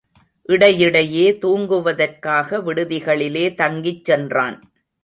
இடையிடையே 0.49 1.25
தூங்குவதற்காக 1.37 2.59
விடுதிகளிலே 2.59 3.45
தங்கிச் 3.55 4.03
சென்றான். 4.03 4.57